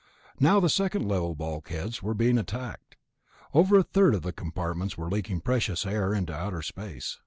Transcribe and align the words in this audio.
Now 0.39 0.59
the 0.59 0.67
second 0.67 1.07
level 1.07 1.35
bulkheads 1.35 2.01
were 2.01 2.15
being 2.15 2.39
attacked. 2.39 2.97
Over 3.53 3.77
a 3.77 3.83
third 3.83 4.15
of 4.15 4.23
the 4.23 4.33
compartments 4.33 4.97
were 4.97 5.11
leaking 5.11 5.41
precious 5.41 5.85
air 5.85 6.11
into 6.11 6.33
outer 6.33 6.63
space. 6.63 7.19